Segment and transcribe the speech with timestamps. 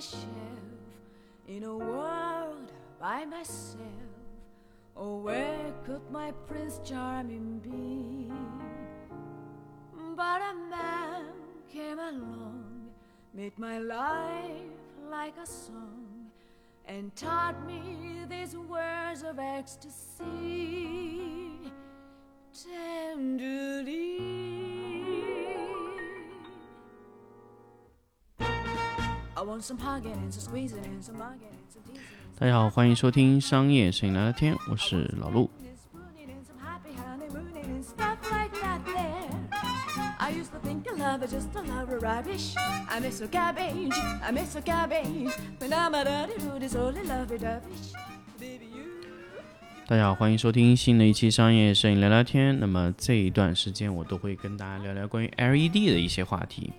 [0.00, 0.24] shelf
[1.46, 3.78] in a world by myself.
[4.96, 8.32] Oh, where could my Prince Charming be?
[10.16, 11.24] But a man
[11.72, 12.90] came along,
[13.34, 14.72] made my life
[15.10, 16.30] like a song,
[16.86, 20.89] and taught me these words of ecstasy
[32.38, 35.50] 大家好，欢迎收听商业摄影聊聊天，我是老陆。
[37.96, 38.04] I.
[38.04, 38.48] I
[40.18, 40.34] I.
[49.86, 52.60] 大家好，欢迎收听新的一期商业摄影聊聊天。
[52.60, 56.70] 那么这一段时间我都会跟大家聊聊关于 LED 的一些话题。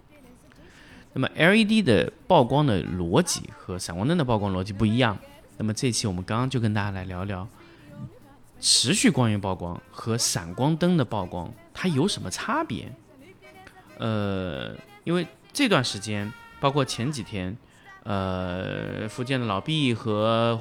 [1.13, 5.17] 那么 LED 的曝光的逻辑和闪光灯的曝光逻辑不一样。
[5.57, 7.47] 那么这期我们刚刚就跟大家来聊聊
[8.59, 12.91] 持续光源曝光和闪光灯的曝光它有什么差别？
[13.97, 17.55] 呃，因为这段时间，包括前几天，
[18.03, 20.59] 呃，福建的老毕和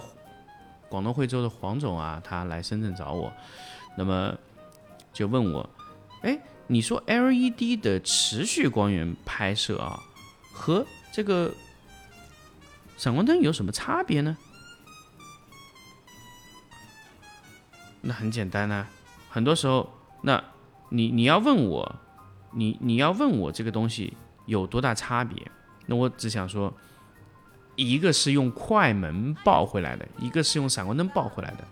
[0.88, 3.32] 广东惠州的黄总啊，他来深圳找我，
[3.96, 4.34] 那么
[5.12, 5.70] 就问我，
[6.22, 10.02] 哎，你说 LED 的持续光源拍摄啊，
[10.60, 11.50] 和这个
[12.98, 14.36] 闪光灯有什么差别呢？
[18.02, 18.86] 那很简单啊，
[19.30, 20.44] 很多时候，那
[20.90, 21.96] 你你要问我，
[22.52, 24.12] 你你要问我这个东西
[24.44, 25.50] 有多大差别，
[25.86, 26.72] 那我只想说，
[27.74, 31.64] 一个是用快门爆回来的，一个是用闪光灯爆回来的。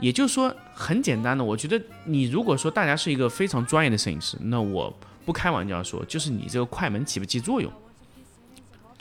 [0.00, 4.92] 也就是说，很简单的，我觉得你如果说大家是一个非常专业的摄影师，那我
[5.24, 7.72] 不开玩笑说，就是你这个快门起不起作用，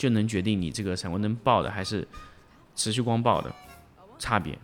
[0.04, 2.06] 就能决定你这个闪光灯爆的还是
[2.76, 3.56] 持续光爆的
[4.20, 4.60] 差别。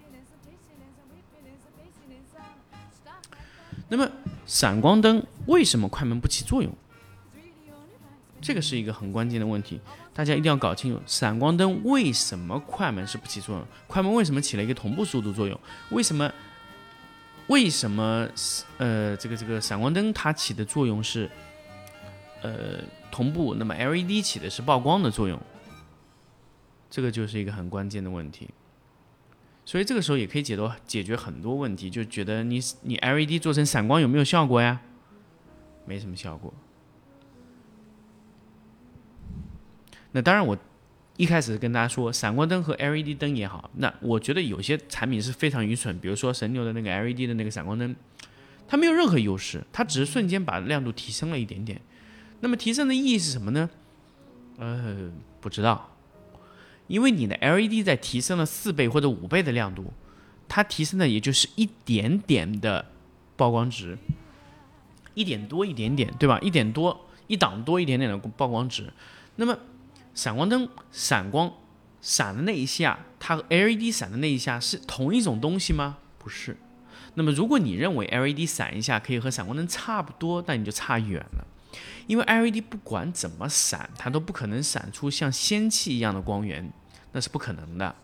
[3.88, 4.12] 那么
[4.46, 6.70] 闪光灯为什么快门不起作用？
[8.42, 9.80] 这个是一个很关键的问题，
[10.14, 13.66] 大家一定要搞清楚，闪光灯为什么快门是不起作用？
[13.88, 15.58] 快门为什么起了一个同步速度作用？
[15.92, 16.30] 为什么？
[17.48, 18.28] 为什么？
[18.78, 21.32] 呃，这个这个闪光灯它起的作用是
[22.42, 22.82] 呃
[23.12, 25.40] 同步，那么 LED 起的是曝光的作用，
[26.90, 28.50] 这个就是一个很关键的问题。
[29.66, 34.82] 所以这个时候也可以解决解决很多问题，就觉得你你 LED 做成闪光有没有效果呀？
[35.86, 36.54] 没什么效果。
[40.12, 40.58] 那当然，我
[41.18, 47.96] 一开始跟大家说，闪光灯和 LED 灯也好，那我觉得有些产品是非常愚蠢，比如说神牛的那个 LED 的那个闪光灯，
[48.68, 51.80] 它没有任何优势，它只是瞬间把亮度提升了一点点。
[52.42, 53.70] 那么提升的意义是什么呢？
[54.58, 55.12] 呃，
[55.42, 55.96] 不知道。
[56.88, 59.94] 因为你的 LED 在提升了四倍或者五倍的亮度，
[60.48, 62.88] 它提升的也就是一点点的
[63.38, 63.98] 曝光值，
[65.14, 66.40] 一点多一点点，对吧？
[66.40, 68.92] 一点多一档多一点点的曝光值。
[69.36, 69.58] 那么
[70.16, 71.54] 闪光灯闪光
[72.02, 75.98] 闪的那一下，它和 LED 闪的那一下是同一种东西吗？
[76.18, 76.58] 不是。
[77.14, 81.46] 那么如果你认为 LED 闪一下可以和闪光灯差不多，那你就差远了。
[82.10, 86.68] 因为 LED 不管怎么闪，它都不可能闪出像氙气一样的光源，
[87.12, 87.96] 那是不可能的。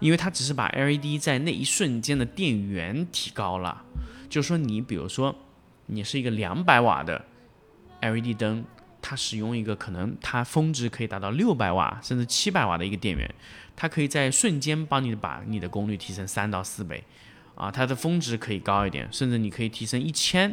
[0.00, 3.84] 因为它只是把 LED 在那一瞬间的电源提高了。
[4.28, 5.36] 就是说，你比如说，
[5.86, 7.24] 你是一个两百瓦的
[8.00, 8.64] LED 灯，
[9.00, 13.32] 它使用一个可能它峰值可以达到六百瓦甚至七百瓦的一个电源，
[13.76, 17.04] 它可以在瞬间帮你把你的功率提升三到四倍，
[17.54, 20.52] 啊，它的峰值可以高一点，甚至你可以提升一千。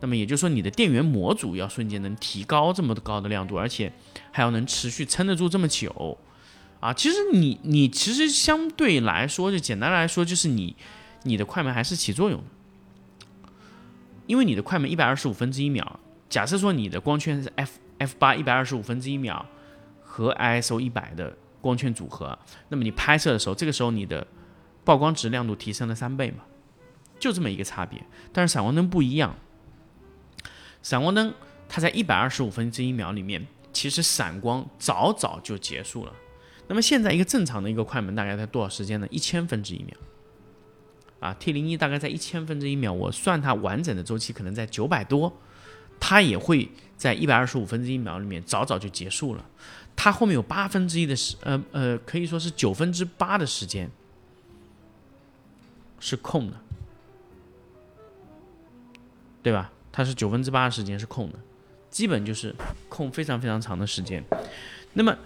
[0.00, 3.92] 那么也就是说，你的电源模组要瞬间能提高这么高的亮度，而且
[4.32, 6.16] 还要能持续撑得住这么久，
[6.80, 10.74] 啊，其实你你其实相对来说，就简单来说，就是你
[11.24, 12.42] 你的快门还是起作用，
[14.26, 16.00] 因为你的快门一百二十五分之一秒，
[16.30, 19.44] 假设说你的光圈是 f f 八一百二十五分之一秒
[20.02, 22.38] 和 ISO 一百的光圈组合，
[22.70, 24.26] 那么你拍摄的时候，这个时候你的
[24.82, 26.44] 曝光值亮度提升了三倍嘛，
[27.18, 28.02] 就这么一个差别。
[28.32, 29.36] 但是闪光灯不一样。
[30.82, 31.32] 闪光灯，
[31.68, 36.12] 它在一百二十五分之一秒里面，其实闪光早早就结束了。
[36.68, 39.06] 那么现在一个正常的一个快门大概在多少时间呢？
[39.10, 39.96] 一千分之一秒。
[41.18, 45.30] 啊，T 零一大概在一千分之一秒，我算它完整的周期可能在九百多，
[45.98, 49.44] 它也会在一百二十五分之一秒里面早早就结束了。
[49.94, 53.90] 它后面有八分之一的时，呃呃，可以说是九分之八的时间
[55.98, 56.56] 是空的，
[59.42, 59.70] 对吧？
[59.92, 61.38] 它是九分之八的时间是空的，
[61.90, 62.54] 基本就是
[62.88, 64.24] 空非常非常长的时间。
[64.92, 65.16] 那么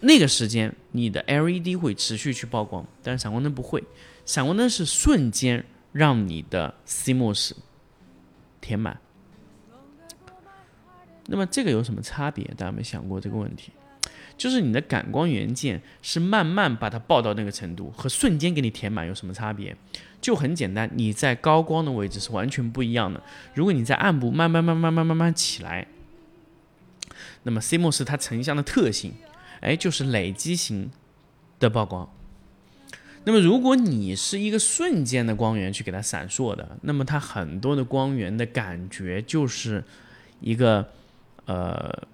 [0.00, 3.82] 那个时间你的 LED 会持续去曝光，但是闪光灯不会，
[4.24, 7.52] 闪光灯是瞬间让你的 CMOS
[8.60, 9.00] 填满。
[11.26, 12.44] 那么这个有什么差别？
[12.56, 13.72] 大家没想过这个问题？
[14.36, 19.74] 就是你的感光元件是慢慢把它爆到那个程度，和瞬间给你填满有什么差别？
[20.20, 23.22] 就很简单，你在高光的位置是完全不一样的。
[23.54, 25.86] 如果你在暗部慢慢慢慢慢慢慢起来，
[27.44, 29.14] 那么 CMOS 它成像的特性，
[29.60, 30.90] 哎，就是累积型
[31.58, 32.10] 的曝光。
[33.24, 39.82] 那么如果你是一个瞬间的光源去给它闪烁的，那么它很多的光源的感觉就是
[40.40, 40.90] 一个
[41.46, 42.06] 呃。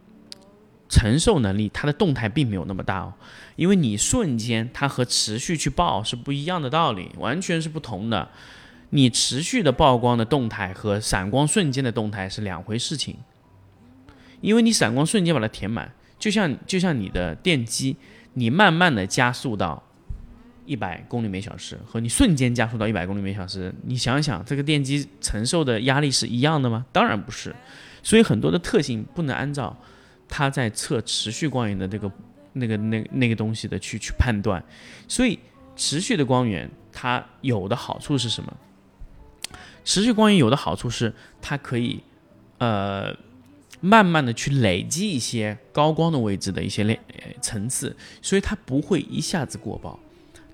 [0.93, 3.15] 承受能力，它的动态并没有那么大哦，
[3.57, 8.29] 因为你瞬间它和持续去爆是不一样的道理，完全是不同的。
[8.91, 13.17] 你持续的曝光的动态和闪光瞬间的动态是两回事情，
[14.43, 17.97] 因为你闪光瞬间把它填满，就像就像你的电机，
[18.35, 19.83] 你慢慢的加速到
[20.67, 26.85] 一百公里每小时，和你瞬间加速到一百公里每小时，你想想这个电机承受的压力是一样的吗？
[26.93, 27.57] 当然不是，
[28.03, 29.75] 所以很多的特性不能按照。
[30.35, 32.11] 它在测持续光源的这个、
[32.55, 34.65] 那个、那那个东西的去去判断，
[35.07, 35.39] 所以
[35.77, 38.51] 持续的光源它有的好处是什么？
[39.85, 41.13] 持续光源有的好处是
[41.43, 42.03] 它可以
[42.57, 43.15] 呃
[43.81, 46.99] 慢慢的去累积一些高光的位置的一些类
[47.43, 50.01] 层次，所以它不会一下子过曝，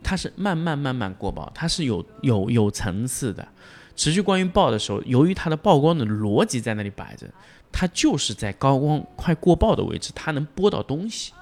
[0.02, 3.46] 它是慢慢慢慢过曝，它是有有有层次的。
[3.94, 7.28] 持续光源爆的时候，由于它的曝光的逻辑在那里摆着。
[7.72, 11.32] 它就是在高光快过曝的位置，它能播到东西，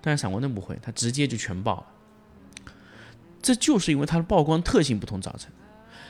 [0.00, 1.86] 但是闪光灯不会，它直接就全爆了。
[3.40, 5.56] 这就是因为它的曝光特性不同造成的，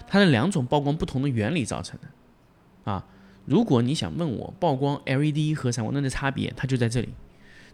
[0.07, 2.91] 它的两种曝光不同的原理造成的。
[2.93, 3.05] 啊，
[3.45, 7.09] 如果你想问我曝光 LED 和闪光灯的差别，它就在这里。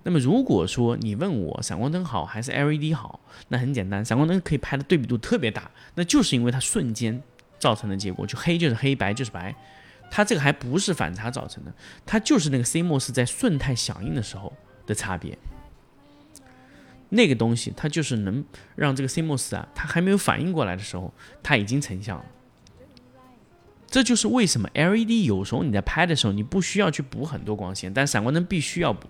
[0.02, 7.22] 那么如果说你问我闪光灯好还是 LED 好，那很简单，闪光灯可以拍的对比度特别大，那就是因为它瞬间
[7.58, 9.54] 造成的结果，就黑就是黑白就是白。
[10.10, 11.72] 它这个还不是反差造成的，
[12.04, 14.52] 它就是那个 CMOS 在瞬态响应的时候
[14.86, 15.38] 的差别。
[17.08, 18.44] 那个东西它就是能
[18.76, 21.12] 让这个 CMOS 啊，它还没有反应过来的时候，
[21.42, 22.24] 它已经成像了。
[23.88, 29.08] 这就是为什么 LED 有时候你在拍的时候，你不需要去补很多光线，但闪光灯必须要补，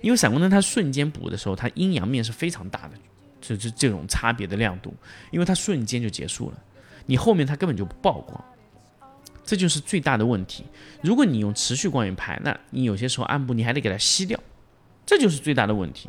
[0.00, 2.94] 因为闪光灯它瞬间补的时候，它阴阳面是非常大的，
[3.40, 4.92] 这这这种差别的亮度，
[5.30, 6.58] 因为它瞬间就结束了，
[7.06, 8.44] 你后面它根本就不曝光。
[9.50, 10.64] 这就是最大的问题。
[11.02, 14.38] 如果你用持续光源拍，那你有些时候暗部你还得给它吸掉，
[15.04, 16.08] 这就是最大的问题。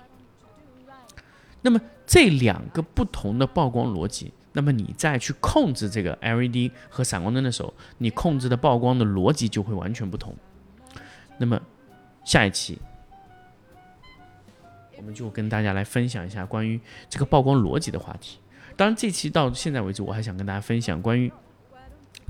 [1.63, 10.35] 那么这两个不同的曝光逻辑，那么你再去控制这个 LED 和闪光灯的时候，你控制的曝光的逻辑就会完全不同。
[11.39, 11.59] 那么
[12.23, 12.77] 下一期
[14.97, 16.79] 我们就跟大家来分享一下关于
[17.09, 18.37] 这个曝光逻辑的话题。
[18.77, 21.31] 当然，这期到现在为止，我还想跟大家分享关于。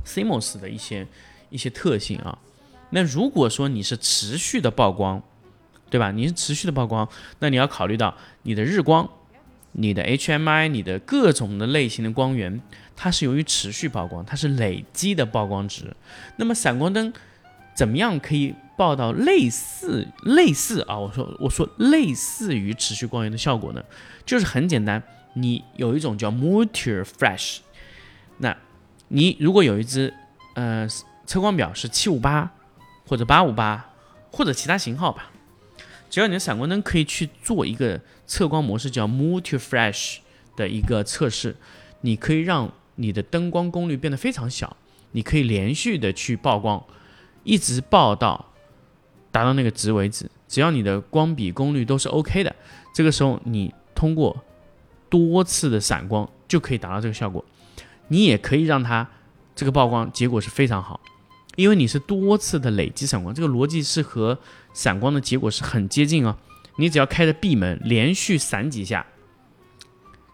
[0.05, 1.07] CMOS 的一些
[1.49, 2.37] 一些特性啊，
[2.91, 5.21] 那如果说你是持续的曝光，
[5.89, 6.11] 对吧？
[6.11, 7.07] 你是持续的曝光，
[7.39, 9.09] 那你要考虑到你的日光、
[9.73, 12.61] 你的 HMI、你的各种的类型的光源，
[12.95, 15.95] 它是由于持续曝光，它是累积的曝光值。
[16.37, 17.11] 那么闪光灯
[17.75, 20.97] 怎么样可以报到类似类似啊？
[20.97, 23.83] 我说我说类似于持续光源的效果呢？
[24.25, 27.59] 就是很简单，你有一种叫 multi flash，
[28.37, 28.57] 那。
[29.13, 30.13] 你如果有一只，
[30.55, 30.87] 呃，
[31.25, 32.49] 测光表是七五八
[33.05, 33.93] 或者八五八
[34.31, 35.29] 或者其他型号吧，
[36.09, 40.19] 只要你的闪光灯可以去做一个测光模式，叫 Move to flash
[40.55, 41.57] 的一个测试，
[41.99, 44.77] 你可以让你的灯光功率变得非常小，
[45.11, 46.81] 你可以连续的去曝光，
[47.43, 48.45] 一直曝到
[49.29, 52.55] 达到那个值为止，只要你的光比功率都是 OK 的，
[52.95, 54.41] 这个时候你通过
[55.09, 57.43] 多次的闪光就可以达到这个效果。
[58.11, 59.07] 你也可以让它
[59.55, 60.99] 这个曝光结果是非常好，
[61.55, 64.37] 因为你是多次的累积闪光，这个逻辑是和
[64.73, 66.35] 闪光的结果是很接近哦。
[66.75, 69.05] 你只要开着闭门，连续闪几下，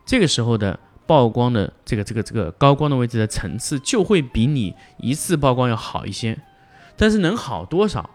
[0.08, 6.36] 这个时候的曝光的这个这个这个高光的位置的层次就会比你一次曝光要好一些。
[6.96, 8.10] 但是能好多少，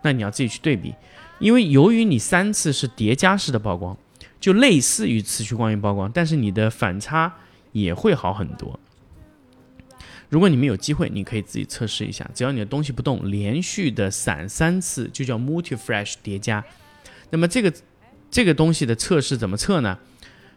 [0.00, 0.94] 那你要自己去对比，
[1.38, 3.94] 因为由于你三次是叠加式的曝光，
[4.40, 7.34] 就类似于持续光源曝光，但是你的反差
[7.72, 8.80] 也会好很多。
[10.32, 12.26] 如果你们有机会，你可以自己测试一下。
[12.34, 16.64] 只要你的东西不动，连续的闪三次，就叫 multi flash 叠加。
[17.28, 17.70] 那么这个
[18.30, 19.98] 这个东西的测试怎么测呢？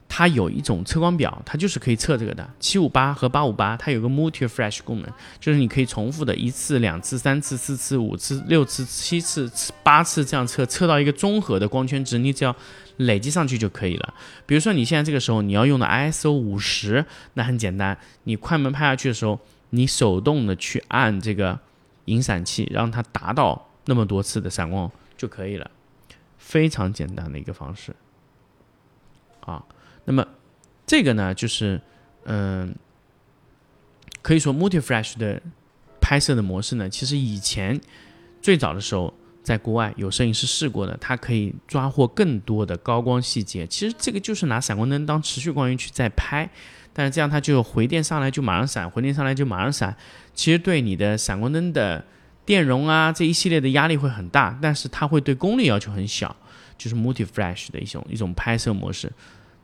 [0.08, 2.50] 它有一种测光表，它就是可以测这个的。
[2.58, 9.52] 七五八和八五八，它有个 multi flash 功能，就是你可以重复的一次、两次、三次、四次、五次、六次、七次、
[9.84, 12.56] 八次这样测，测到一个综合的光圈值，你只要
[12.96, 14.14] 累积上去就可以了。
[14.46, 17.04] 比如说你现在这个时候你要用的 ISO 五十，
[17.34, 19.38] 那很简单，你快门拍下去的时候，
[19.70, 21.60] 你手动的去按这个
[22.06, 25.70] 引闪器，让它达到那么多次的闪光就可以了，
[26.38, 27.96] 非常简单的一个方式。
[29.42, 29.64] 啊。
[30.06, 30.28] 那么，
[30.86, 31.82] 这个呢，就是
[32.26, 32.76] 嗯，
[34.22, 35.42] 可以说 multi flash 的
[36.00, 37.82] 拍摄的模式呢，其实以前
[38.42, 39.12] 最早的时候，
[39.46, 43.68] 在国外有摄影师试过的，它可以抓获更多的高光细节。
[43.68, 46.50] 其实这个就是拿闪光灯当持续光源去在拍，
[46.92, 49.96] 但是这样它就回电上来就马上闪，回电上来就马上闪。
[50.34, 52.04] 其实对你的闪光灯的
[52.44, 56.36] 电容啊这一系列的压力会很大，但是它会对功率要求很小，
[56.76, 59.12] 就是 multi flash 的一种一种拍摄模式。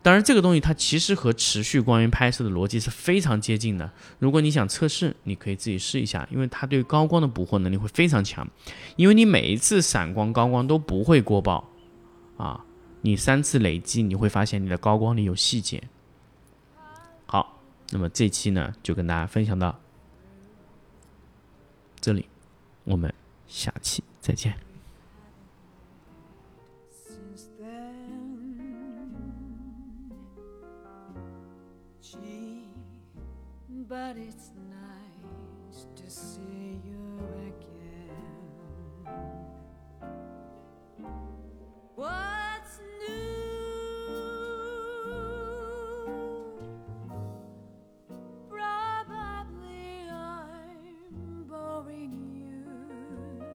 [0.03, 3.91] 当然，这个东西它其实和持续光源拍摄的逻辑是非常接近的。
[4.17, 8.48] 如果你想测试，你可以自己试一下，因为它对高光的捕获能力会非常强。
[8.96, 11.70] 因为你每一次闪光高光都不会过曝，
[12.38, 12.65] 啊，
[13.01, 15.84] 你三次累积，你会发现你的高光里有细节。
[17.27, 19.79] 好，那么这期呢就跟大家分享到
[22.00, 22.25] 这里，
[22.86, 23.13] 我们
[23.48, 24.71] 下期再见。
[33.88, 39.40] but it's nice to see you again.